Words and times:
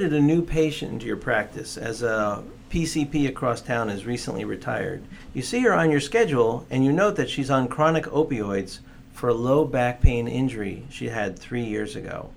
Inherited 0.00 0.24
a 0.24 0.26
new 0.26 0.40
patient 0.40 0.92
into 0.92 1.04
your 1.04 1.18
practice 1.18 1.76
as 1.76 2.02
a 2.02 2.42
PCP 2.70 3.28
across 3.28 3.60
town 3.60 3.90
has 3.90 4.06
recently 4.06 4.46
retired. 4.46 5.02
You 5.34 5.42
see 5.42 5.60
her 5.60 5.74
on 5.74 5.90
your 5.90 6.00
schedule 6.00 6.66
and 6.70 6.82
you 6.82 6.90
note 6.90 7.16
that 7.16 7.28
she's 7.28 7.50
on 7.50 7.68
chronic 7.68 8.04
opioids 8.06 8.78
for 9.12 9.28
a 9.28 9.34
low 9.34 9.66
back 9.66 10.00
pain 10.00 10.26
injury 10.26 10.86
she 10.88 11.10
had 11.10 11.38
three 11.38 11.64
years 11.64 11.96
ago. 11.96 12.30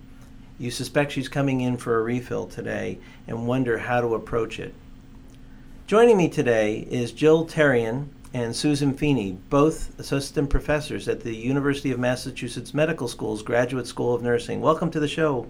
You 0.59 0.71
suspect 0.71 1.13
she's 1.13 1.29
coming 1.29 1.61
in 1.61 1.77
for 1.77 1.97
a 1.97 2.03
refill 2.03 2.47
today 2.47 2.99
and 3.29 3.47
wonder 3.47 3.77
how 3.77 4.01
to 4.01 4.13
approach 4.13 4.59
it. 4.59 4.73
Joining 5.87 6.17
me 6.17 6.27
today 6.27 6.85
is 6.91 7.13
Jill 7.13 7.47
Terrien 7.47 8.09
and 8.33 8.53
Susan 8.53 8.93
Feeney, 8.93 9.37
both 9.49 9.97
assistant 9.97 10.49
professors 10.49 11.07
at 11.07 11.21
the 11.21 11.33
University 11.33 11.93
of 11.93 11.99
Massachusetts 11.99 12.73
Medical 12.73 13.07
School's 13.07 13.41
Graduate 13.41 13.87
School 13.87 14.13
of 14.13 14.21
Nursing. 14.21 14.59
Welcome 14.59 14.91
to 14.91 14.99
the 14.99 15.07
show, 15.07 15.47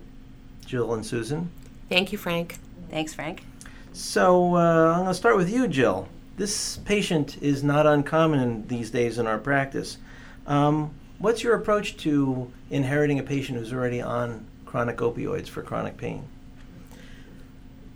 Jill 0.67 0.93
and 0.93 1.03
Susan. 1.03 1.49
Thank 1.93 2.11
you, 2.11 2.17
Frank. 2.17 2.57
Thanks, 2.89 3.13
Frank. 3.13 3.43
So 3.91 4.55
uh, 4.55 4.93
I'm 4.93 5.01
going 5.01 5.07
to 5.09 5.13
start 5.13 5.37
with 5.37 5.47
you, 5.47 5.67
Jill. 5.67 6.07
This 6.37 6.77
patient 6.77 7.37
is 7.39 7.63
not 7.63 7.85
uncommon 7.85 8.67
these 8.67 8.89
days 8.89 9.19
in 9.19 9.27
our 9.27 9.37
practice. 9.37 9.99
Um, 10.47 10.95
what's 11.19 11.43
your 11.43 11.53
approach 11.53 11.95
to 11.97 12.51
inheriting 12.71 13.19
a 13.19 13.23
patient 13.23 13.59
who's 13.59 13.71
already 13.71 14.01
on 14.01 14.47
chronic 14.65 14.97
opioids 14.97 15.47
for 15.47 15.61
chronic 15.61 15.95
pain? 15.95 16.23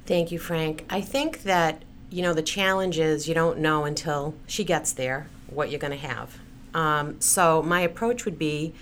Thank 0.06 0.32
you, 0.32 0.38
Frank. 0.38 0.86
I 0.92 1.02
think 1.02 1.42
that, 1.42 1.82
you 2.12 2.22
know, 2.22 2.36
the 2.36 2.44
challenge 2.44 3.00
is 3.00 3.28
you 3.28 3.34
don't 3.34 3.58
know 3.58 3.84
until 3.84 4.36
she 4.46 4.64
gets 4.64 4.94
there 4.94 5.26
what 5.48 5.72
you're 5.72 5.80
going 5.80 6.00
to 6.00 6.08
have. 6.08 6.38
Um, 6.76 7.20
so 7.20 7.64
my 7.64 7.82
approach 7.82 8.26
would 8.26 8.38
be 8.38 8.76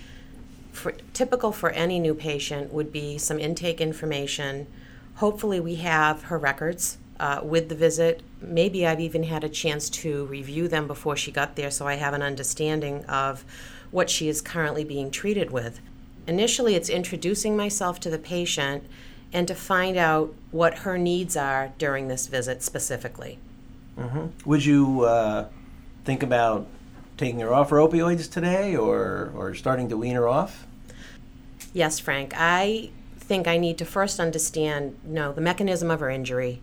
for, 0.72 0.92
typical 1.14 1.52
for 1.52 1.70
any 1.70 1.98
new 1.98 2.14
patient 2.14 2.70
would 2.70 2.92
be 2.92 3.16
some 3.16 3.38
intake 3.38 3.80
information. 3.80 4.66
Hopefully, 5.16 5.60
we 5.60 5.76
have 5.76 6.24
her 6.24 6.38
records 6.38 6.98
uh, 7.18 7.40
with 7.42 7.68
the 7.68 7.74
visit. 7.74 8.22
Maybe 8.40 8.86
I've 8.86 9.00
even 9.00 9.22
had 9.22 9.44
a 9.44 9.48
chance 9.48 9.88
to 9.90 10.26
review 10.26 10.68
them 10.68 10.86
before 10.86 11.16
she 11.16 11.32
got 11.32 11.56
there 11.56 11.70
so 11.70 11.86
I 11.86 11.94
have 11.94 12.14
an 12.14 12.22
understanding 12.22 13.04
of 13.06 13.44
what 13.90 14.10
she 14.10 14.28
is 14.28 14.42
currently 14.42 14.84
being 14.84 15.10
treated 15.10 15.50
with. 15.50 15.80
Initially, 16.26 16.74
it's 16.74 16.90
introducing 16.90 17.56
myself 17.56 18.00
to 18.00 18.10
the 18.10 18.18
patient 18.18 18.84
and 19.32 19.48
to 19.48 19.54
find 19.54 19.96
out 19.96 20.34
what 20.50 20.78
her 20.78 20.98
needs 20.98 21.36
are 21.36 21.72
during 21.78 22.08
this 22.08 22.26
visit 22.26 22.62
specifically. 22.62 23.38
Mm-hmm. 23.98 24.26
Would 24.48 24.64
you 24.64 25.02
uh, 25.02 25.46
think 26.04 26.22
about 26.22 26.66
taking 27.16 27.40
her 27.40 27.54
off 27.54 27.70
her 27.70 27.78
opioids 27.78 28.30
today 28.30 28.76
or, 28.76 29.32
or 29.34 29.54
starting 29.54 29.88
to 29.88 29.96
wean 29.96 30.14
her 30.14 30.28
off? 30.28 30.66
Yes, 31.72 31.98
Frank. 31.98 32.32
I 32.36 32.90
think 33.26 33.48
I 33.48 33.56
need 33.56 33.76
to 33.78 33.84
first 33.84 34.20
understand 34.20 34.96
you 35.06 35.14
know, 35.14 35.32
the 35.32 35.40
mechanism 35.40 35.90
of 35.90 36.00
her 36.00 36.10
injury, 36.10 36.60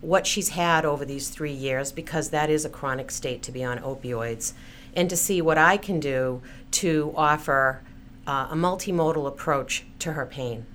what 0.00 0.26
she's 0.26 0.50
had 0.50 0.84
over 0.84 1.04
these 1.04 1.28
three 1.28 1.52
years, 1.52 1.90
because 1.90 2.30
that 2.30 2.50
is 2.50 2.64
a 2.64 2.68
chronic 2.68 3.10
state 3.10 3.42
to 3.42 3.52
be 3.52 3.64
on 3.64 3.78
opioids, 3.78 4.52
and 4.94 5.10
to 5.10 5.16
see 5.16 5.42
what 5.42 5.58
I 5.58 5.76
can 5.76 5.98
do 5.98 6.40
to 6.72 7.12
offer 7.16 7.80
uh, 8.26 8.48
a 8.50 8.54
multimodal 8.54 9.26
approach 9.26 9.84
to 9.98 10.12
her 10.12 10.24
pain. 10.24 10.66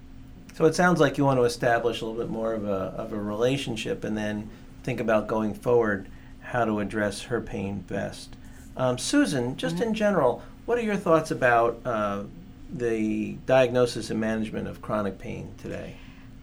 So 0.56 0.66
it 0.66 0.76
sounds 0.76 1.00
like 1.00 1.18
you 1.18 1.24
want 1.24 1.40
to 1.40 1.44
establish 1.44 2.02
a 2.02 2.06
little 2.06 2.22
bit 2.22 2.30
more 2.30 2.54
of 2.54 2.66
a, 2.66 2.94
of 2.98 3.14
a 3.14 3.18
relationship 3.18 4.04
and 4.04 4.18
then 4.18 4.50
think 4.84 5.00
about 5.00 5.28
going 5.28 5.54
forward 5.54 6.10
how 6.42 6.66
to 6.66 6.80
address 6.80 7.24
her 7.24 7.40
pain 7.40 7.80
best. 7.88 8.36
Um, 8.76 8.98
Susan, 8.98 9.56
just 9.56 9.76
mm-hmm. 9.76 9.86
in 9.86 9.94
general, 9.94 10.44
what 10.66 10.78
are 10.78 10.82
your 10.82 10.98
thoughts 10.98 11.32
about 11.32 11.80
uh, 11.86 12.24
the 12.72 13.34
diagnosis 13.46 14.10
and 14.10 14.20
management 14.20 14.68
of 14.68 14.82
chronic 14.82 15.18
pain 15.18 15.54
today? 15.58 15.96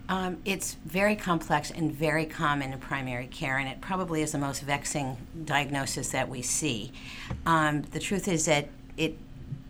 Um, 0.08 0.38
it's 0.44 0.74
very 0.84 1.16
complex 1.16 1.70
and 1.70 1.92
very 1.92 2.26
common 2.26 2.72
in 2.72 2.78
primary 2.78 3.26
care, 3.26 3.58
and 3.58 3.68
it 3.68 3.80
probably 3.80 4.22
is 4.22 4.32
the 4.32 4.38
most 4.38 4.62
vexing 4.62 5.16
diagnosis 5.44 6.10
that 6.10 6.28
we 6.28 6.42
see. 6.42 6.92
Um, 7.44 7.82
the 7.82 7.98
truth 7.98 8.28
is 8.28 8.44
that 8.44 8.68
it, 8.96 9.18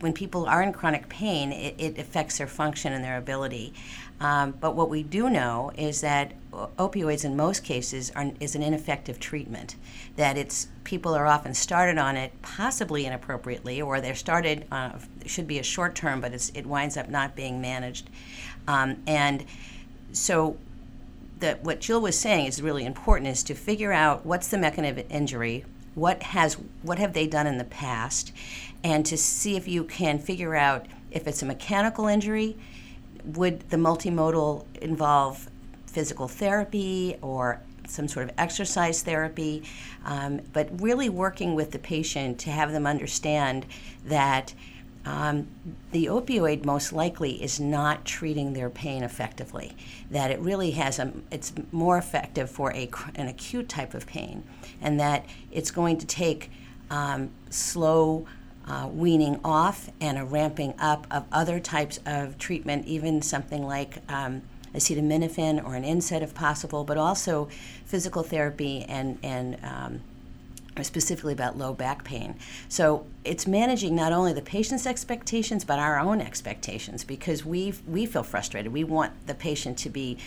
when 0.01 0.13
people 0.13 0.45
are 0.45 0.63
in 0.63 0.75
chronic 0.75 1.09
pain, 1.09 1.53
it, 1.53 1.75
it 1.79 1.99
affects 1.99 2.37
their 2.37 2.47
function 2.47 2.93
and 2.93 3.03
their 3.03 3.17
ability. 3.17 3.73
Um, 4.21 4.53
but 4.53 4.75
what 4.75 4.89
we 4.89 5.03
do 5.03 5.29
know 5.29 5.73
is 5.77 6.01
that 6.01 6.33
opioids, 6.79 7.25
in 7.25 7.37
most 7.37 7.65
cases, 7.65 8.11
are, 8.17 8.31
is 8.41 8.55
an 8.55 8.63
ineffective 8.63 9.21
treatment. 9.21 9.77
That 10.17 10.39
it's 10.39 10.69
people 10.85 11.15
are 11.15 11.27
often 11.27 11.53
started 11.53 11.99
on 11.99 12.17
it 12.17 12.33
possibly 12.41 13.05
inappropriately, 13.05 13.83
or 13.83 14.01
they're 14.01 14.15
started 14.15 14.65
uh, 14.73 14.93
should 15.27 15.47
be 15.47 15.59
a 15.59 15.63
short 15.63 15.95
term, 15.95 16.21
but 16.21 16.33
it 16.33 16.67
winds 16.67 16.97
up 16.97 17.11
not 17.11 17.37
being 17.37 17.61
managed, 17.61 18.09
um, 18.67 19.03
and 19.07 19.45
so 20.13 20.57
the, 21.41 21.59
what 21.63 21.81
Jill 21.81 22.01
was 22.01 22.19
saying 22.19 22.47
is 22.47 22.63
really 22.63 22.87
important 22.87 23.29
is 23.29 23.43
to 23.45 23.55
figure 23.55 23.93
out 23.93 24.25
what's 24.25 24.49
the 24.49 24.59
mechanism 24.59 24.99
of 24.99 25.11
injury, 25.11 25.65
what 25.95 26.23
has 26.23 26.55
what 26.83 26.99
have 26.99 27.13
they 27.13 27.27
done 27.27 27.47
in 27.47 27.59
the 27.59 27.65
past, 27.65 28.33
and 28.83 29.05
to 29.07 29.17
see 29.17 29.57
if 29.57 29.69
you 29.69 29.85
can 29.85 30.19
figure 30.19 30.55
out 30.55 30.87
if 31.11 31.27
it's 31.27 31.43
a 31.43 31.47
mechanical 31.47 32.07
injury, 32.07 32.57
would 33.27 33.69
the 33.71 33.77
multimodal 33.77 34.65
involve 34.81 35.49
physical 35.87 36.29
therapy 36.29 37.17
or 37.23 37.61
some 37.89 38.09
sort 38.09 38.29
of 38.29 38.35
exercise 38.39 39.03
therapy, 39.03 39.63
um, 40.05 40.41
but 40.53 40.69
really 40.81 41.09
working 41.09 41.55
with 41.55 41.71
the 41.71 41.79
patient 41.79 42.39
to 42.41 42.51
have 42.51 42.73
them 42.73 42.87
understand 42.87 43.67
that 44.05 44.53
um, 45.05 45.47
the 45.93 46.07
opioid 46.07 46.65
most 46.65 46.93
likely 46.93 47.41
is 47.41 47.61
not 47.61 48.05
treating 48.05 48.55
their 48.55 48.69
pain 48.69 49.05
effectively. 49.05 49.77
That 50.11 50.33
it 50.33 50.41
really 50.41 50.73
has 50.73 50.99
a, 50.99 51.13
it's 51.31 51.53
more 51.71 51.97
effective 51.97 52.51
for 52.51 52.73
a, 52.73 52.91
an 53.15 53.29
acute 53.29 53.69
type 53.69 53.95
of 53.95 54.07
pain, 54.07 54.43
and 54.81 54.99
that 54.99 55.25
it's 55.53 55.71
going 55.71 55.99
to 55.99 56.07
take 56.07 56.51
um, 56.91 57.31
slow 57.51 58.27
uh, 58.69 58.89
weaning 58.93 59.41
off 59.45 59.91
and 60.01 60.19
a 60.19 60.25
ramping 60.25 60.75
up 60.79 61.07
of 61.11 61.25
other 61.31 61.61
types 61.61 62.01
of 62.05 62.37
treatment, 62.39 62.87
even 62.87 63.23
something 63.23 63.65
like 63.67 63.99
um, 64.09 64.43
acetaminophen 64.75 65.65
or 65.65 65.75
an 65.75 65.85
NSAID 65.85 66.23
if 66.23 66.35
possible, 66.35 66.85
but 66.85 66.97
also 66.97 67.49
physical 67.85 68.23
therapy 68.23 68.85
and, 68.89 69.19
and 69.23 69.57
um, 69.65 70.01
specifically 70.85 71.33
about 71.33 71.57
low 71.57 71.73
back 71.73 72.05
pain. 72.05 72.35
So 72.69 73.07
it's 73.25 73.47
managing 73.47 73.95
not 73.95 74.13
only 74.13 74.33
the 74.33 74.43
patient's 74.43 74.87
expectations 74.87 75.65
but 75.65 75.79
our 75.79 75.99
own 75.99 76.21
expectations 76.21 77.05
because 77.05 77.45
we 77.45 77.75
we 77.87 78.07
feel 78.07 78.23
frustrated. 78.23 78.73
We 78.73 78.85
want 78.85 79.27
the 79.27 79.35
patient 79.35 79.79
to 79.79 79.91
be 79.91 80.19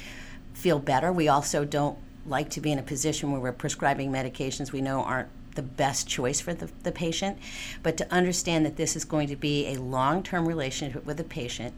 feel 0.53 0.79
better. 0.79 1.11
We 1.11 1.27
also 1.27 1.65
don't 1.65 1.97
like 2.25 2.49
to 2.51 2.61
be 2.61 2.71
in 2.71 2.79
a 2.79 2.83
position 2.83 3.31
where 3.31 3.39
we're 3.39 3.51
prescribing 3.51 4.11
medications 4.11 4.71
we 4.71 4.81
know 4.81 5.03
aren't 5.03 5.29
the 5.59 5.63
best 5.63 6.07
choice 6.07 6.39
for 6.39 6.53
the, 6.53 6.69
the 6.83 6.91
patient, 6.91 7.37
but 7.83 7.97
to 7.97 8.09
understand 8.13 8.65
that 8.65 8.77
this 8.77 8.95
is 8.95 9.03
going 9.03 9.27
to 9.27 9.35
be 9.35 9.67
a 9.67 9.75
long 9.75 10.23
term 10.23 10.47
relationship 10.47 11.05
with 11.05 11.17
the 11.17 11.23
patient, 11.25 11.73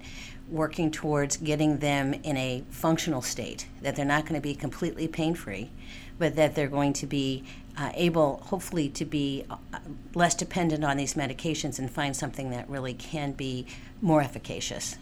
working 0.48 0.92
towards 0.92 1.38
getting 1.38 1.80
them 1.80 2.14
in 2.14 2.38
a 2.38 2.64
functional 2.70 3.24
state, 3.24 3.66
that 3.82 3.96
they're 3.96 4.06
not 4.06 4.24
going 4.28 4.40
to 4.40 4.42
be 4.42 4.54
completely 4.54 5.08
pain 5.08 5.34
free, 5.34 5.72
but 6.20 6.36
that 6.36 6.54
they're 6.54 6.68
going 6.68 6.94
to 6.94 7.08
be 7.08 7.44
uh, 7.76 7.90
able, 7.96 8.38
hopefully, 8.46 8.88
to 8.88 9.04
be 9.04 9.44
uh, 9.50 9.58
less 10.14 10.36
dependent 10.36 10.84
on 10.86 10.96
these 10.96 11.16
medications 11.16 11.80
and 11.80 11.90
find 11.90 12.16
something 12.16 12.52
that 12.52 12.70
really 12.70 12.94
can 12.94 13.32
be 13.32 13.66
more 14.00 14.22
efficacious. 14.22 14.96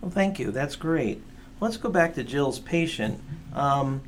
Well, 0.00 0.12
thank 0.12 0.38
you. 0.38 0.52
That's 0.52 0.76
great. 0.76 1.20
Let's 1.58 1.76
go 1.76 1.90
back 1.90 2.14
to 2.14 2.22
Jill's 2.22 2.60
patient. 2.60 3.20
Um, 3.54 4.02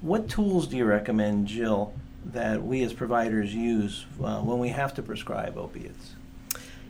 what 0.00 0.30
tools 0.30 0.66
do 0.66 0.78
you 0.78 0.86
recommend, 0.86 1.48
Jill, 1.48 1.92
that 2.32 2.62
we 2.62 2.82
as 2.82 2.92
providers 2.92 3.54
use 3.54 4.06
uh, 4.22 4.40
when 4.40 4.58
we 4.58 4.68
have 4.68 4.94
to 4.94 5.02
prescribe 5.02 5.56
opiates? 5.56 6.14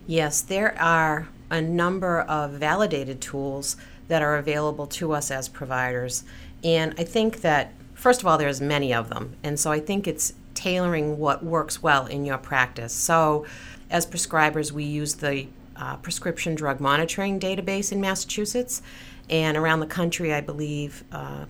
Yes, 0.05 0.41
there 0.41 0.79
are 0.81 1.27
a 1.49 1.61
number 1.61 2.21
of 2.21 2.51
validated 2.51 3.21
tools 3.21 3.75
that 4.07 4.21
are 4.21 4.37
available 4.37 4.87
to 4.87 5.11
us 5.11 5.31
as 5.31 5.49
providers. 5.49 6.23
And 6.63 6.93
I 6.97 7.03
think 7.03 7.41
that, 7.41 7.73
first 7.93 8.21
of 8.21 8.27
all, 8.27 8.37
there's 8.37 8.61
many 8.61 8.93
of 8.93 9.09
them. 9.09 9.35
And 9.43 9.59
so 9.59 9.71
I 9.71 9.79
think 9.79 10.07
it's 10.07 10.33
tailoring 10.53 11.17
what 11.17 11.43
works 11.43 11.83
well 11.83 12.05
in 12.07 12.25
your 12.25 12.37
practice. 12.37 12.93
So, 12.93 13.45
as 13.89 14.05
prescribers, 14.05 14.71
we 14.71 14.83
use 14.83 15.15
the 15.15 15.47
uh, 15.75 15.97
prescription 15.97 16.55
drug 16.55 16.79
monitoring 16.79 17.39
database 17.39 17.91
in 17.91 18.01
Massachusetts. 18.01 18.81
And 19.29 19.57
around 19.57 19.81
the 19.81 19.87
country, 19.87 20.33
I 20.33 20.41
believe, 20.41 21.03
uh, 21.11 21.45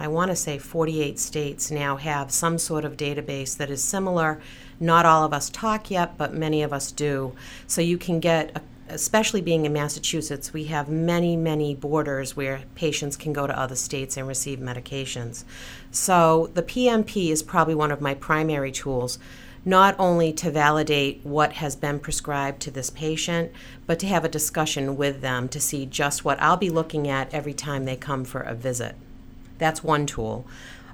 I 0.00 0.08
want 0.08 0.30
to 0.30 0.36
say 0.36 0.56
48 0.56 1.18
states 1.18 1.70
now 1.70 1.96
have 1.96 2.32
some 2.32 2.56
sort 2.56 2.86
of 2.86 2.96
database 2.96 3.54
that 3.58 3.68
is 3.68 3.84
similar. 3.84 4.40
Not 4.80 5.04
all 5.04 5.24
of 5.24 5.34
us 5.34 5.50
talk 5.50 5.90
yet, 5.90 6.16
but 6.16 6.32
many 6.32 6.62
of 6.62 6.72
us 6.72 6.90
do. 6.90 7.34
So 7.66 7.82
you 7.82 7.98
can 7.98 8.18
get 8.18 8.56
uh, 8.56 8.60
especially 8.88 9.42
being 9.42 9.66
in 9.66 9.72
Massachusetts, 9.74 10.54
we 10.54 10.64
have 10.64 10.88
many, 10.88 11.36
many 11.36 11.74
borders 11.74 12.34
where 12.34 12.62
patients 12.74 13.14
can 13.14 13.32
go 13.32 13.46
to 13.46 13.56
other 13.56 13.76
states 13.76 14.16
and 14.16 14.26
receive 14.26 14.58
medications. 14.58 15.44
So 15.90 16.50
the 16.54 16.62
PMP 16.62 17.30
is 17.30 17.42
probably 17.42 17.74
one 17.74 17.92
of 17.92 18.00
my 18.00 18.14
primary 18.14 18.72
tools, 18.72 19.18
not 19.66 19.94
only 19.98 20.32
to 20.32 20.50
validate 20.50 21.20
what 21.24 21.52
has 21.52 21.76
been 21.76 22.00
prescribed 22.00 22.60
to 22.62 22.70
this 22.70 22.88
patient, 22.88 23.52
but 23.86 23.98
to 24.00 24.06
have 24.06 24.24
a 24.24 24.28
discussion 24.28 24.96
with 24.96 25.20
them 25.20 25.46
to 25.50 25.60
see 25.60 25.84
just 25.84 26.24
what 26.24 26.40
I'll 26.40 26.56
be 26.56 26.70
looking 26.70 27.06
at 27.06 27.32
every 27.34 27.54
time 27.54 27.84
they 27.84 27.96
come 27.96 28.24
for 28.24 28.40
a 28.40 28.54
visit. 28.54 28.96
That's 29.60 29.84
one 29.84 30.06
tool. 30.06 30.46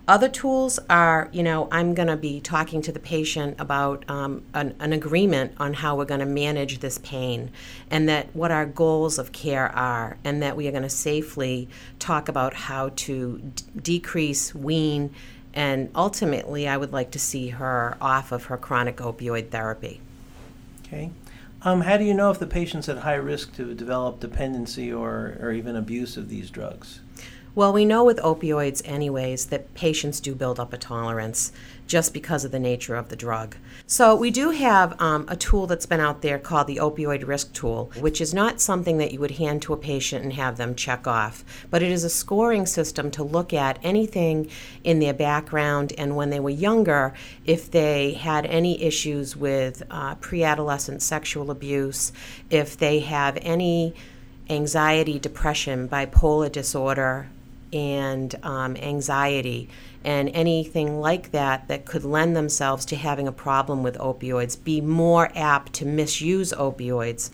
Other 0.09 0.29
tools 0.29 0.79
are, 0.89 1.29
you 1.33 1.43
know, 1.43 1.67
I'm 1.73 1.93
going 1.95 2.07
to 2.07 2.17
be 2.17 2.41
talking 2.41 2.81
to 2.83 2.93
the 2.93 3.01
patient 3.01 3.57
about 3.59 4.09
um, 4.09 4.45
an, 4.55 4.77
an, 4.79 4.93
agreement 4.93 5.55
on 5.59 5.75
how 5.75 5.97
we're 5.97 6.05
going 6.05 6.21
to 6.21 6.27
manage 6.27 6.79
this 6.79 6.99
pain 6.99 7.51
and 7.91 8.09
that 8.09 8.29
what 8.33 8.53
our 8.53 8.67
goals 8.67 9.19
of 9.19 9.33
care 9.33 9.75
are, 9.75 10.17
and 10.23 10.41
that 10.43 10.57
we 10.57 10.69
are 10.69 10.71
going 10.71 10.85
to 10.85 10.89
safely 10.89 11.69
talk 11.99 12.29
about 12.29 12.55
how 12.55 12.91
to 12.95 13.39
d- 13.39 13.65
decrease, 13.83 14.55
wean, 14.55 15.12
and 15.53 15.91
ultimately, 15.93 16.69
I 16.69 16.77
would 16.77 16.93
like 16.93 17.11
to 17.12 17.19
see 17.19 17.49
her 17.49 17.97
off 18.01 18.31
of 18.31 18.45
her 18.45 18.57
chronic 18.57 18.99
opioid 18.99 19.49
therapy. 19.49 20.01
Okay. 20.87 21.11
Um, 21.62 21.81
how 21.81 21.97
do 21.97 22.05
you 22.05 22.15
know 22.15 22.31
if 22.31 22.39
the 22.39 22.47
patient's 22.47 22.89
at 22.89 22.99
high 22.99 23.15
risk 23.15 23.57
to 23.57 23.75
develop 23.75 24.21
dependency 24.21 24.93
or, 24.93 25.37
or 25.41 25.51
even 25.51 25.75
abuse 25.75 26.17
of 26.17 26.29
these 26.29 26.49
drugs? 26.49 27.01
Well, 27.56 27.73
we 27.73 27.87
know 27.87 28.05
with 28.05 28.19
opioids, 28.19 28.82
anyways, 28.85 29.47
that 29.47 29.73
patients 29.73 30.20
do 30.20 30.35
build 30.35 30.61
up 30.61 30.75
a 30.75 30.76
tolerance 30.76 31.53
just 31.87 32.12
because 32.12 32.44
of 32.44 32.53
the 32.53 32.58
nature 32.58 32.97
of 32.97 33.08
the 33.08 33.17
drug. 33.17 33.56
So, 33.87 34.14
we 34.14 34.31
do 34.31 34.50
have 34.50 35.00
um, 35.00 35.25
a 35.26 35.37
tool 35.37 35.67
that's 35.67 35.87
been 35.87 35.99
out 35.99 36.20
there 36.20 36.38
called 36.38 36.67
the 36.67 36.76
Opioid 36.76 37.26
Risk 37.26 37.55
Tool, 37.55 37.91
which 37.99 38.20
is 38.20 38.35
not 38.35 38.61
something 38.61 38.99
that 38.99 39.11
you 39.11 39.20
would 39.20 39.31
hand 39.31 39.62
to 39.62 39.73
a 39.73 39.79
patient 39.79 40.23
and 40.23 40.35
have 40.35 40.58
them 40.58 40.75
check 40.75 41.06
off, 41.06 41.47
but 41.70 41.82
it 41.82 41.91
is 41.91 42.05
a 42.05 42.11
scoring 42.11 42.67
system 42.67 43.11
to 43.12 43.23
look 43.23 43.55
at 43.55 43.79
anything 43.82 44.50
in 44.85 44.99
their 44.99 45.14
background 45.14 45.94
and 45.97 46.14
when 46.14 46.29
they 46.29 46.41
were 46.41 46.50
younger, 46.50 47.14
if 47.47 47.70
they 47.70 48.12
had 48.12 48.44
any 48.44 48.82
issues 48.82 49.35
with 49.35 49.82
uh, 49.91 50.14
pre 50.17 50.44
adolescent 50.44 51.00
sexual 51.00 51.50
abuse, 51.50 52.12
if 52.50 52.76
they 52.76 53.00
have 53.00 53.38
any 53.41 53.94
anxiety, 54.50 55.19
depression, 55.19 55.88
bipolar 55.88 56.52
disorder, 56.52 57.31
and 57.73 58.35
um, 58.43 58.77
anxiety 58.77 59.69
and 60.05 60.29
anything 60.31 61.01
like 61.01 61.33
that 61.33 61.67
that 61.67 61.85
could 61.85 62.05
lend 62.05 62.37
themselves 62.37 62.85
to 62.87 62.97
having 62.97 63.27
a 63.27 63.33
problem 63.33 63.83
with 63.83 63.99
opioids 63.99 64.63
be 64.63 64.81
more 64.81 65.31
apt 65.35 65.73
to 65.73 65.85
misuse 65.85 66.53
opioids. 66.53 67.31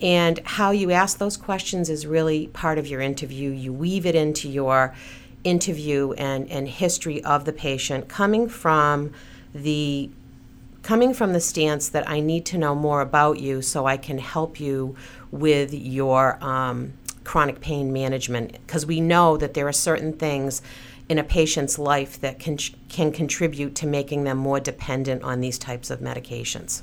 And 0.00 0.40
how 0.44 0.70
you 0.70 0.90
ask 0.90 1.18
those 1.18 1.36
questions 1.36 1.90
is 1.90 2.06
really 2.06 2.46
part 2.48 2.78
of 2.78 2.86
your 2.86 3.00
interview. 3.00 3.50
You 3.50 3.72
weave 3.72 4.06
it 4.06 4.14
into 4.14 4.48
your 4.48 4.94
interview 5.44 6.12
and, 6.12 6.50
and 6.50 6.66
history 6.66 7.22
of 7.24 7.44
the 7.44 7.52
patient 7.52 8.08
coming 8.08 8.48
from 8.48 9.12
the 9.54 10.10
coming 10.82 11.14
from 11.14 11.32
the 11.32 11.40
stance 11.40 11.88
that 11.88 12.08
I 12.08 12.20
need 12.20 12.44
to 12.46 12.58
know 12.58 12.74
more 12.74 13.00
about 13.00 13.38
you 13.40 13.62
so 13.62 13.86
I 13.86 13.96
can 13.96 14.18
help 14.18 14.60
you 14.60 14.94
with 15.30 15.72
your 15.72 16.38
um, 16.44 16.92
chronic 17.24 17.60
pain 17.60 17.92
management 17.92 18.52
because 18.52 18.86
we 18.86 19.00
know 19.00 19.36
that 19.36 19.54
there 19.54 19.66
are 19.66 19.72
certain 19.72 20.12
things 20.12 20.62
in 21.08 21.18
a 21.18 21.24
patient's 21.24 21.78
life 21.78 22.20
that 22.20 22.38
can, 22.38 22.56
can 22.88 23.12
contribute 23.12 23.74
to 23.74 23.86
making 23.86 24.24
them 24.24 24.38
more 24.38 24.60
dependent 24.60 25.22
on 25.22 25.40
these 25.40 25.58
types 25.58 25.90
of 25.90 26.00
medications. 26.00 26.82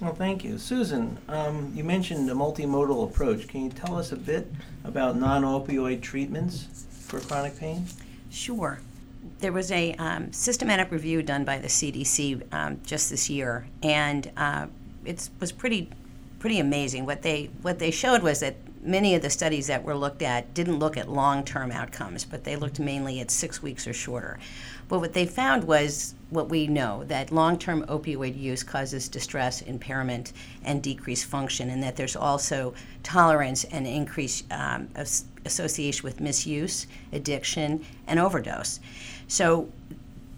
Well, 0.00 0.14
thank 0.14 0.42
you. 0.44 0.56
Susan, 0.58 1.18
um, 1.28 1.72
you 1.74 1.84
mentioned 1.84 2.28
a 2.30 2.32
multimodal 2.32 3.04
approach. 3.04 3.46
Can 3.48 3.64
you 3.64 3.70
tell 3.70 3.98
us 3.98 4.12
a 4.12 4.16
bit 4.16 4.50
about 4.82 5.16
non 5.16 5.42
opioid 5.42 6.00
treatments 6.00 6.86
for 6.90 7.20
chronic 7.20 7.58
pain? 7.58 7.84
Sure. 8.30 8.80
There 9.40 9.52
was 9.52 9.70
a 9.70 9.92
um, 9.94 10.32
systematic 10.32 10.90
review 10.90 11.22
done 11.22 11.44
by 11.44 11.58
the 11.58 11.68
CDC 11.68 12.42
um, 12.52 12.80
just 12.84 13.10
this 13.10 13.28
year, 13.28 13.66
and 13.82 14.30
uh, 14.38 14.66
it 15.04 15.28
was 15.38 15.52
pretty 15.52 15.90
pretty 16.38 16.58
amazing. 16.58 17.04
What 17.04 17.20
they 17.20 17.50
what 17.60 17.78
they 17.78 17.90
showed 17.90 18.22
was 18.22 18.40
that 18.40 18.56
many 18.82 19.14
of 19.14 19.22
the 19.22 19.30
studies 19.30 19.66
that 19.66 19.84
were 19.84 19.94
looked 19.94 20.22
at 20.22 20.54
didn't 20.54 20.78
look 20.78 20.96
at 20.96 21.08
long 21.08 21.44
term 21.44 21.70
outcomes, 21.70 22.24
but 22.24 22.44
they 22.44 22.56
looked 22.56 22.80
mainly 22.80 23.20
at 23.20 23.30
six 23.30 23.62
weeks 23.62 23.86
or 23.86 23.92
shorter. 23.92 24.38
But 24.88 25.00
what 25.00 25.12
they 25.12 25.26
found 25.26 25.64
was 25.64 26.14
what 26.30 26.48
we 26.48 26.66
know 26.66 27.04
that 27.04 27.30
long 27.30 27.58
term 27.58 27.84
opioid 27.84 28.38
use 28.38 28.62
causes 28.62 29.08
distress, 29.08 29.62
impairment, 29.62 30.32
and 30.64 30.82
decreased 30.82 31.26
function, 31.26 31.70
and 31.70 31.82
that 31.82 31.96
there's 31.96 32.16
also 32.16 32.74
tolerance 33.02 33.64
and 33.64 33.86
increased 33.86 34.50
um, 34.52 34.88
association 35.44 36.04
with 36.04 36.20
misuse, 36.20 36.86
addiction, 37.12 37.84
and 38.06 38.18
overdose. 38.18 38.80
So 39.28 39.68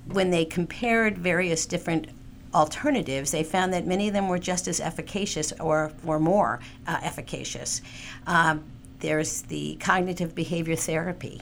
when 0.07 0.31
they 0.31 0.45
compared 0.45 1.17
various 1.17 1.65
different 1.65 2.09
alternatives, 2.55 3.31
they 3.31 3.45
found 3.45 3.73
that 3.73 3.87
many 3.87 4.09
of 4.09 4.15
them 4.15 4.29
were 4.29 4.39
just 4.39 4.69
as 4.69 4.81
efficacious 4.81 5.53
or, 5.61 5.93
or 6.07 6.19
more 6.19 6.61
uh, 6.87 6.99
efficacious. 7.03 7.83
Um, 8.27 8.65
there's 9.01 9.43
the 9.43 9.77
cognitive 9.81 10.35
behavior 10.35 10.77
therapy, 10.77 11.41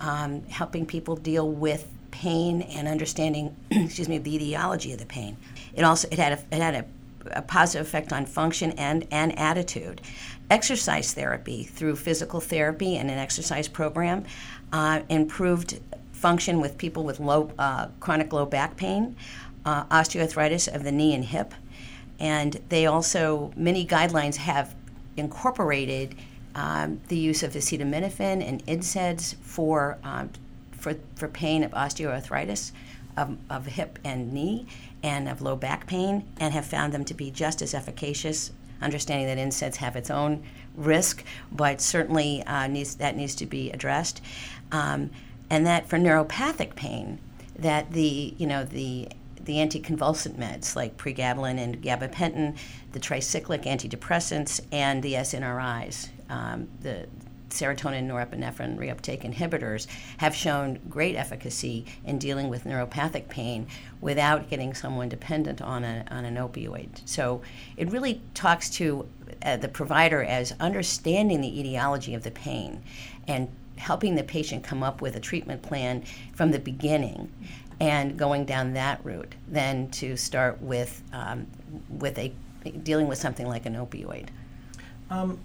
um, 0.00 0.42
helping 0.44 0.86
people 0.86 1.16
deal 1.16 1.48
with 1.48 1.88
pain 2.10 2.62
and 2.62 2.88
understanding, 2.88 3.54
excuse 3.70 4.08
me, 4.08 4.18
the 4.18 4.34
etiology 4.36 4.92
of 4.92 4.98
the 4.98 5.06
pain. 5.06 5.36
It 5.74 5.82
also 5.82 6.08
it 6.10 6.18
had 6.18 6.32
a, 6.32 6.54
it 6.54 6.62
had 6.62 6.74
a, 6.74 6.84
a 7.38 7.42
positive 7.42 7.86
effect 7.86 8.12
on 8.12 8.26
function 8.26 8.72
and, 8.72 9.06
and 9.10 9.38
attitude. 9.38 10.00
Exercise 10.50 11.12
therapy 11.12 11.64
through 11.64 11.96
physical 11.96 12.40
therapy 12.40 12.96
and 12.96 13.10
an 13.10 13.18
exercise 13.18 13.68
program 13.68 14.24
uh, 14.72 15.00
improved 15.08 15.80
function 16.12 16.60
with 16.60 16.78
people 16.78 17.04
with 17.04 17.18
low 17.20 17.50
uh, 17.58 17.88
chronic 18.00 18.32
low 18.32 18.46
back 18.46 18.76
pain 18.76 19.16
uh, 19.64 19.84
osteoarthritis 19.84 20.72
of 20.72 20.84
the 20.84 20.92
knee 20.92 21.14
and 21.14 21.24
hip. 21.24 21.54
And 22.18 22.60
they 22.68 22.86
also, 22.86 23.52
many 23.56 23.86
guidelines 23.86 24.36
have 24.36 24.74
incorporated 25.16 26.14
um, 26.54 27.00
the 27.08 27.16
use 27.16 27.42
of 27.42 27.52
acetaminophen 27.52 28.46
and 28.46 28.64
NSAIDs 28.66 29.36
for, 29.36 29.98
um, 30.04 30.30
for, 30.72 30.94
for 31.16 31.28
pain 31.28 31.64
of 31.64 31.72
osteoarthritis 31.72 32.72
of, 33.16 33.36
of 33.50 33.66
hip 33.66 33.98
and 34.04 34.32
knee 34.32 34.66
and 35.02 35.28
of 35.28 35.42
low 35.42 35.56
back 35.56 35.86
pain, 35.86 36.24
and 36.38 36.54
have 36.54 36.64
found 36.64 36.92
them 36.92 37.04
to 37.04 37.14
be 37.14 37.30
just 37.30 37.60
as 37.60 37.74
efficacious. 37.74 38.52
Understanding 38.80 39.26
that 39.26 39.38
NSAIDs 39.38 39.76
have 39.76 39.96
its 39.96 40.10
own 40.10 40.44
risk, 40.76 41.24
but 41.50 41.80
certainly 41.80 42.42
uh, 42.44 42.66
needs, 42.66 42.96
that 42.96 43.16
needs 43.16 43.34
to 43.36 43.46
be 43.46 43.70
addressed. 43.70 44.20
Um, 44.70 45.10
and 45.50 45.66
that 45.66 45.88
for 45.88 45.98
neuropathic 45.98 46.74
pain, 46.74 47.18
that 47.56 47.92
the 47.92 48.34
you 48.38 48.46
know 48.46 48.64
the 48.64 49.08
the 49.44 49.54
anticonvulsant 49.54 50.36
meds 50.36 50.76
like 50.76 50.96
pregabalin 50.96 51.58
and 51.58 51.82
gabapentin, 51.82 52.56
the 52.92 53.00
tricyclic 53.00 53.64
antidepressants, 53.64 54.60
and 54.70 55.02
the 55.02 55.14
SNRIs, 55.14 56.08
um, 56.30 56.68
the 56.80 57.06
serotonin 57.52 58.08
norepinephrine 58.08 58.78
reuptake 58.78 59.22
inhibitors, 59.22 59.86
have 60.18 60.34
shown 60.34 60.80
great 60.88 61.14
efficacy 61.14 61.84
in 62.04 62.18
dealing 62.18 62.48
with 62.48 62.64
neuropathic 62.64 63.28
pain 63.28 63.66
without 64.00 64.48
getting 64.48 64.72
someone 64.72 65.08
dependent 65.08 65.60
on, 65.60 65.84
a, 65.84 66.04
on 66.10 66.24
an 66.24 66.36
opioid. 66.36 66.88
So 67.04 67.42
it 67.76 67.90
really 67.90 68.22
talks 68.34 68.70
to 68.70 69.06
uh, 69.42 69.58
the 69.58 69.68
provider 69.68 70.22
as 70.22 70.52
understanding 70.60 71.40
the 71.40 71.60
etiology 71.60 72.14
of 72.14 72.22
the 72.22 72.30
pain 72.30 72.82
and 73.28 73.48
helping 73.76 74.14
the 74.14 74.24
patient 74.24 74.62
come 74.62 74.82
up 74.82 75.00
with 75.00 75.16
a 75.16 75.20
treatment 75.20 75.62
plan 75.62 76.04
from 76.34 76.50
the 76.52 76.58
beginning 76.58 77.32
and 77.82 78.16
going 78.16 78.44
down 78.44 78.74
that 78.74 79.00
route 79.04 79.34
than 79.48 79.90
to 79.90 80.16
start 80.16 80.62
with 80.62 81.02
um, 81.12 81.48
with 81.90 82.16
a 82.16 82.32
dealing 82.84 83.08
with 83.08 83.18
something 83.18 83.48
like 83.48 83.66
an 83.66 83.74
opioid. 83.74 84.28
Um, 85.10 85.40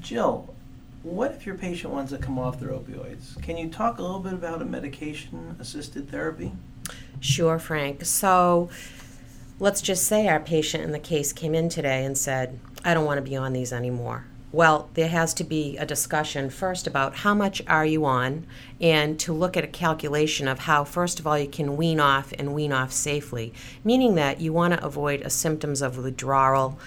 Jill, 0.00 0.54
what 1.02 1.32
if 1.32 1.46
your 1.46 1.54
patient 1.54 1.92
wants 1.92 2.12
to 2.12 2.18
come 2.18 2.38
off 2.38 2.60
their 2.60 2.70
opioids? 2.70 3.42
Can 3.42 3.56
you 3.56 3.70
talk 3.70 3.98
a 3.98 4.02
little 4.02 4.20
bit 4.20 4.34
about 4.34 4.60
a 4.60 4.66
medication 4.66 5.56
assisted 5.58 6.10
therapy? 6.10 6.52
Sure, 7.20 7.58
Frank. 7.58 8.04
So 8.04 8.68
let's 9.58 9.80
just 9.80 10.06
say 10.06 10.28
our 10.28 10.40
patient 10.40 10.84
in 10.84 10.92
the 10.92 10.98
case 10.98 11.32
came 11.32 11.54
in 11.54 11.70
today 11.70 12.04
and 12.04 12.18
said, 12.18 12.60
I 12.84 12.92
don't 12.92 13.06
want 13.06 13.16
to 13.16 13.28
be 13.28 13.34
on 13.34 13.54
these 13.54 13.72
anymore. 13.72 14.26
Well, 14.50 14.88
there 14.94 15.08
has 15.08 15.34
to 15.34 15.44
be 15.44 15.76
a 15.76 15.84
discussion 15.84 16.48
first 16.48 16.86
about 16.86 17.16
how 17.16 17.34
much 17.34 17.60
are 17.66 17.84
you 17.84 18.06
on 18.06 18.46
and 18.80 19.20
to 19.20 19.34
look 19.34 19.58
at 19.58 19.64
a 19.64 19.68
calculation 19.68 20.48
of 20.48 20.60
how 20.60 20.84
first 20.84 21.20
of 21.20 21.26
all 21.26 21.38
you 21.38 21.48
can 21.48 21.76
wean 21.76 22.00
off 22.00 22.32
and 22.38 22.54
wean 22.54 22.72
off 22.72 22.90
safely, 22.90 23.52
meaning 23.84 24.14
that 24.14 24.40
you 24.40 24.54
want 24.54 24.72
to 24.72 24.84
avoid 24.84 25.20
a 25.20 25.28
symptoms 25.28 25.82
of 25.82 25.98
withdrawal, 25.98 26.78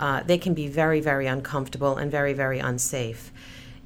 uh, 0.00 0.24
they 0.24 0.38
can 0.38 0.54
be 0.54 0.66
very, 0.66 1.00
very 1.00 1.28
uncomfortable 1.28 1.96
and 1.96 2.10
very, 2.10 2.32
very 2.32 2.58
unsafe. 2.58 3.30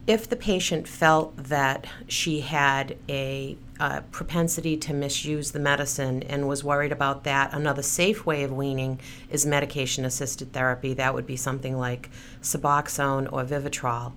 If 0.08 0.26
the 0.26 0.36
patient 0.36 0.88
felt 0.88 1.36
that 1.36 1.86
she 2.06 2.40
had 2.40 2.96
a 3.10 3.58
uh, 3.78 4.00
propensity 4.10 4.74
to 4.78 4.94
misuse 4.94 5.50
the 5.50 5.58
medicine 5.58 6.22
and 6.22 6.48
was 6.48 6.64
worried 6.64 6.92
about 6.92 7.24
that, 7.24 7.52
another 7.52 7.82
safe 7.82 8.24
way 8.24 8.42
of 8.42 8.50
weaning 8.50 9.00
is 9.28 9.44
medication 9.44 10.06
assisted 10.06 10.54
therapy. 10.54 10.94
That 10.94 11.12
would 11.12 11.26
be 11.26 11.36
something 11.36 11.76
like 11.76 12.08
Suboxone 12.40 13.30
or 13.30 13.44
Vivitrol. 13.44 14.14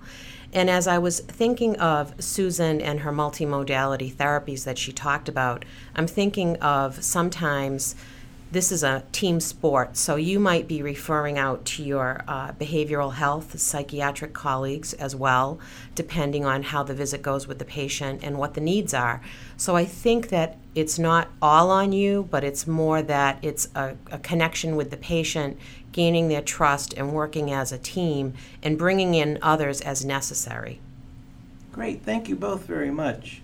And 0.54 0.70
as 0.70 0.86
I 0.86 0.96
was 0.96 1.20
thinking 1.20 1.76
of 1.76 2.14
Susan 2.22 2.80
and 2.80 3.00
her 3.00 3.12
multimodality 3.12 4.14
therapies 4.14 4.64
that 4.64 4.78
she 4.78 4.92
talked 4.92 5.28
about, 5.28 5.66
I'm 5.94 6.06
thinking 6.06 6.56
of 6.56 7.04
sometimes 7.04 7.96
this 8.52 8.70
is 8.70 8.82
a 8.84 9.02
team 9.12 9.40
sport, 9.40 9.96
so 9.96 10.16
you 10.16 10.38
might 10.38 10.68
be 10.68 10.82
referring 10.82 11.38
out 11.38 11.64
to 11.64 11.82
your 11.82 12.22
uh, 12.28 12.52
behavioral 12.52 13.14
health, 13.14 13.58
psychiatric 13.58 14.34
colleagues 14.34 14.92
as 14.92 15.16
well, 15.16 15.58
depending 15.94 16.44
on 16.44 16.62
how 16.62 16.82
the 16.82 16.92
visit 16.92 17.22
goes 17.22 17.48
with 17.48 17.58
the 17.58 17.64
patient 17.64 18.20
and 18.22 18.38
what 18.38 18.52
the 18.52 18.60
needs 18.60 18.92
are. 18.92 19.22
So 19.56 19.74
I 19.74 19.86
think 19.86 20.28
that 20.28 20.58
it's 20.74 20.98
not 20.98 21.28
all 21.40 21.70
on 21.70 21.92
you, 21.92 22.28
but 22.30 22.44
it's 22.44 22.66
more 22.66 23.00
that 23.00 23.38
it's 23.40 23.70
a, 23.74 23.96
a 24.10 24.18
connection 24.18 24.76
with 24.76 24.90
the 24.90 24.98
patient, 24.98 25.58
gaining 25.90 26.28
their 26.28 26.42
trust 26.42 26.92
and 26.92 27.14
working 27.14 27.50
as 27.50 27.72
a 27.72 27.78
team, 27.78 28.34
and 28.62 28.76
bringing 28.76 29.14
in 29.14 29.38
others 29.40 29.80
as 29.80 30.04
necessary. 30.04 30.78
Great, 31.72 32.02
thank 32.02 32.28
you 32.28 32.36
both 32.36 32.66
very 32.66 32.90
much. 32.90 33.40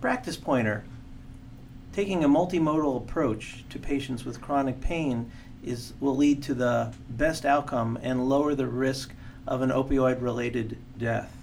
Practice 0.00 0.38
pointer. 0.38 0.84
Taking 1.98 2.22
a 2.22 2.28
multimodal 2.28 2.96
approach 2.96 3.64
to 3.70 3.78
patients 3.80 4.24
with 4.24 4.40
chronic 4.40 4.80
pain 4.80 5.32
is, 5.64 5.94
will 5.98 6.14
lead 6.14 6.44
to 6.44 6.54
the 6.54 6.94
best 7.08 7.44
outcome 7.44 7.98
and 8.00 8.28
lower 8.28 8.54
the 8.54 8.68
risk 8.68 9.12
of 9.48 9.62
an 9.62 9.70
opioid 9.70 10.22
related 10.22 10.78
death. 10.96 11.36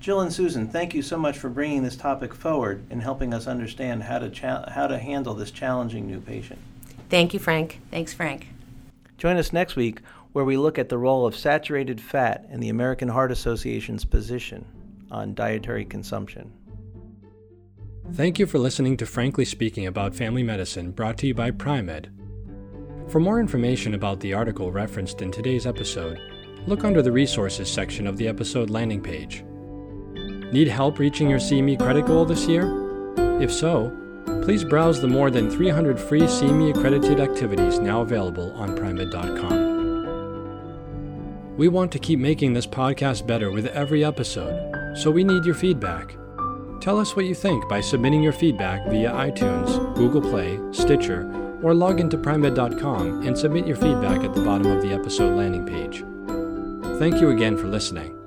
Jill 0.00 0.20
and 0.20 0.30
Susan, 0.30 0.68
thank 0.68 0.92
you 0.92 1.00
so 1.00 1.16
much 1.16 1.38
for 1.38 1.48
bringing 1.48 1.82
this 1.82 1.96
topic 1.96 2.34
forward 2.34 2.84
and 2.90 3.00
helping 3.00 3.32
us 3.32 3.46
understand 3.46 4.02
how 4.02 4.18
to, 4.18 4.28
cha- 4.28 4.68
how 4.68 4.86
to 4.86 4.98
handle 4.98 5.32
this 5.32 5.50
challenging 5.50 6.06
new 6.06 6.20
patient. 6.20 6.58
Thank 7.08 7.32
you, 7.32 7.40
Frank. 7.40 7.80
Thanks, 7.90 8.12
Frank. 8.12 8.48
Join 9.16 9.38
us 9.38 9.50
next 9.50 9.76
week 9.76 10.02
where 10.34 10.44
we 10.44 10.58
look 10.58 10.78
at 10.78 10.90
the 10.90 10.98
role 10.98 11.24
of 11.24 11.34
saturated 11.34 12.02
fat 12.02 12.46
in 12.50 12.60
the 12.60 12.68
American 12.68 13.08
Heart 13.08 13.32
Association's 13.32 14.04
position 14.04 14.66
on 15.10 15.32
dietary 15.32 15.86
consumption. 15.86 16.52
Thank 18.14 18.38
you 18.38 18.46
for 18.46 18.58
listening 18.58 18.96
to 18.96 19.06
Frankly 19.06 19.44
Speaking 19.44 19.86
About 19.86 20.14
Family 20.14 20.42
Medicine, 20.42 20.90
brought 20.90 21.18
to 21.18 21.26
you 21.26 21.34
by 21.34 21.50
Pri-Med. 21.50 22.10
For 23.06 23.20
more 23.20 23.38
information 23.38 23.94
about 23.94 24.18
the 24.20 24.32
article 24.34 24.72
referenced 24.72 25.22
in 25.22 25.30
today's 25.30 25.66
episode, 25.66 26.18
look 26.66 26.84
under 26.84 27.00
the 27.02 27.12
Resources 27.12 27.70
section 27.70 28.06
of 28.06 28.16
the 28.16 28.26
episode 28.26 28.70
landing 28.70 29.00
page. 29.00 29.44
Need 30.52 30.68
help 30.68 30.98
reaching 30.98 31.30
your 31.30 31.38
CME 31.38 31.78
credit 31.78 32.06
goal 32.06 32.24
this 32.24 32.48
year? 32.48 32.66
If 33.40 33.52
so, 33.52 33.94
please 34.42 34.64
browse 34.64 35.00
the 35.00 35.06
more 35.06 35.30
than 35.30 35.50
300 35.50 36.00
free 36.00 36.22
CME 36.22 36.76
accredited 36.76 37.20
activities 37.20 37.78
now 37.78 38.00
available 38.00 38.50
on 38.52 38.74
Pri-Med.com. 38.74 39.68
We 41.56 41.68
want 41.68 41.92
to 41.92 41.98
keep 41.98 42.18
making 42.18 42.54
this 42.54 42.66
podcast 42.66 43.26
better 43.26 43.50
with 43.52 43.66
every 43.66 44.04
episode, 44.04 44.96
so 44.96 45.10
we 45.10 45.24
need 45.24 45.44
your 45.44 45.54
feedback. 45.54 46.17
Tell 46.80 46.98
us 46.98 47.16
what 47.16 47.24
you 47.26 47.34
think 47.34 47.68
by 47.68 47.80
submitting 47.80 48.22
your 48.22 48.32
feedback 48.32 48.86
via 48.86 49.10
iTunes, 49.10 49.94
Google 49.96 50.22
Play, 50.22 50.58
Stitcher, 50.72 51.28
or 51.62 51.74
log 51.74 52.00
into 52.00 52.16
Pri-Med.com 52.16 53.26
and 53.26 53.36
submit 53.36 53.66
your 53.66 53.76
feedback 53.76 54.22
at 54.22 54.34
the 54.34 54.42
bottom 54.42 54.70
of 54.70 54.82
the 54.82 54.92
episode 54.92 55.36
landing 55.36 55.66
page. 55.66 56.04
Thank 56.98 57.20
you 57.20 57.30
again 57.30 57.56
for 57.56 57.66
listening. 57.66 58.17